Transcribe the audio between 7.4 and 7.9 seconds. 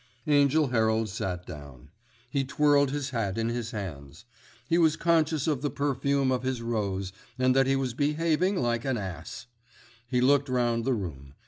that he